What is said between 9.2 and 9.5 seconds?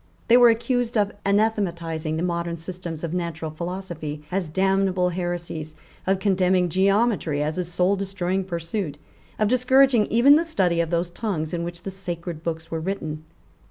of